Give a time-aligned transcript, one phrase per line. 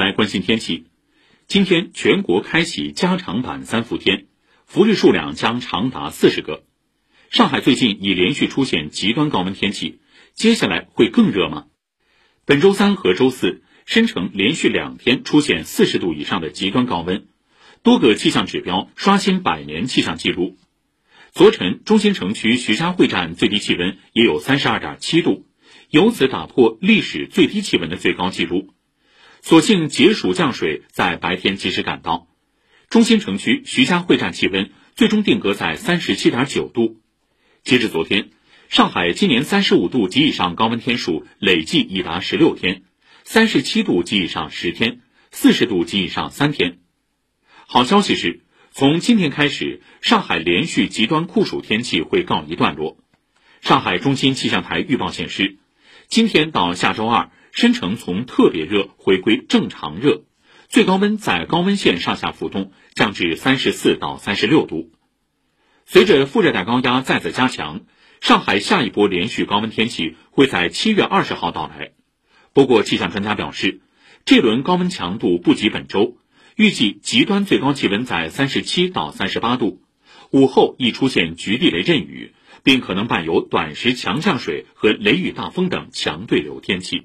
[0.00, 0.86] 来关心天气。
[1.46, 4.28] 今天全国开启加长版三伏天，
[4.64, 6.64] 伏日数量将长达四十个。
[7.28, 10.00] 上海最近已连续出现极端高温天气，
[10.32, 11.66] 接下来会更热吗？
[12.46, 17.26] 本周三和周四，申城连续两天出现四十度以上的极端高温，
[17.82, 20.56] 多个气象指标刷新百年气象记录。
[21.30, 25.44] 昨晨，中心城区徐家汇站最低气温也有三十二点七度，
[25.90, 28.72] 由此打破历史最低气温的最高纪录。
[29.42, 32.28] 所幸解暑降水在白天及时赶到，
[32.88, 37.00] 中心城区徐家汇站气温最终定格在三十七点九度。
[37.62, 38.30] 截至昨天，
[38.68, 42.82] 上海今年三十五度及以上高温天数累计已达十六天，
[43.24, 45.00] 三十七度及以上十天，
[45.30, 46.78] 四十度及以上三天。
[47.66, 48.42] 好消息是。
[48.72, 52.98] 从今天开始，上海连续极端酷暑天气会告一段落。
[53.60, 55.56] 上海中心气象台预报显示，
[56.06, 60.22] 今天到下周二，申城从特别热回归正常热，
[60.68, 64.92] 最高温在高温线上下浮动，降至三十四到三十六度。
[65.86, 67.80] 随着副热带高压再次加强，
[68.20, 71.92] 上海下一波连续高温天气会在七月二十号到来。
[72.52, 73.80] 不过，气象专家表示，
[74.24, 76.16] 这轮高温强度不及本周。
[76.56, 79.80] 预计极端最高气温在三十七到三十八度，
[80.30, 86.98] 午后易出现局地雷阵雨，并可能伴有短时强降水和雷雨大风等强对流天气。